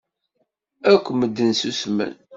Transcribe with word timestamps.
Akk 0.91 1.05
medden 1.13 1.51
ssusmen. 1.59 2.13